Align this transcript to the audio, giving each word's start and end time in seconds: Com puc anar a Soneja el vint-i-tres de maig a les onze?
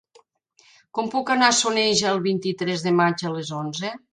Com 0.99 1.11
puc 1.17 1.29
anar 1.35 1.51
a 1.53 1.57
Soneja 1.59 2.09
el 2.15 2.25
vint-i-tres 2.27 2.89
de 2.89 2.97
maig 3.03 3.27
a 3.31 3.35
les 3.37 3.57
onze? 3.63 3.97